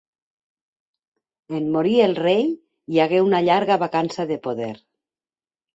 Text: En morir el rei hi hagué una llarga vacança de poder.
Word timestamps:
En 1.59 1.69
morir 1.77 1.93
el 2.07 2.17
rei 2.23 2.43
hi 2.49 3.05
hagué 3.05 3.23
una 3.29 3.45
llarga 3.51 3.79
vacança 3.87 4.31
de 4.35 4.41
poder. 4.49 4.77